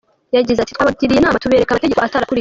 Yagize 0.35 0.59
ati 0.61 0.75
“Twabagiriye 0.75 1.19
inama 1.19 1.41
tubereka 1.43 1.71
amategeko 1.71 1.99
atarakulikijwe. 2.01 2.39